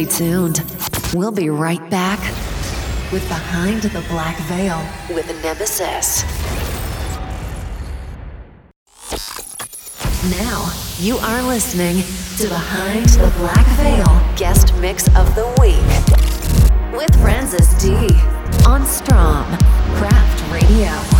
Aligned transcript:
Stay 0.00 0.24
tuned. 0.24 0.64
We'll 1.12 1.30
be 1.30 1.50
right 1.50 1.90
back 1.90 2.20
with 3.12 3.26
Behind 3.28 3.82
the 3.82 4.00
Black 4.08 4.38
Veil 4.44 4.82
with 5.14 5.26
Nemesis. 5.42 6.22
Now, 10.30 10.72
you 10.98 11.18
are 11.18 11.42
listening 11.42 11.96
to 12.38 12.48
Behind 12.48 13.06
the 13.10 13.30
Black 13.36 13.66
Veil 13.76 14.36
guest 14.38 14.74
mix 14.76 15.06
of 15.08 15.34
the 15.34 15.46
week 15.60 16.96
with 16.98 17.14
Francis 17.20 17.74
D 17.82 17.92
on 18.66 18.86
Strom 18.86 19.44
Craft 19.98 20.50
Radio. 20.50 21.19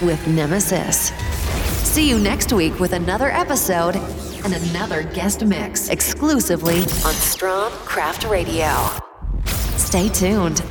with 0.00 0.26
Nemesis. 0.26 1.10
See 1.88 2.08
you 2.08 2.18
next 2.18 2.52
week 2.52 2.78
with 2.78 2.92
another 2.92 3.30
episode 3.30 3.96
and 4.44 4.54
another 4.54 5.02
guest 5.02 5.44
mix 5.44 5.88
exclusively 5.88 6.80
on 6.80 7.12
Strong 7.14 7.72
Craft 7.72 8.24
Radio. 8.24 8.72
Stay 9.76 10.08
tuned. 10.08 10.62